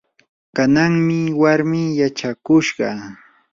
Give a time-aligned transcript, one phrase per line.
[0.55, 2.87] kananmi warmii wachakushqa.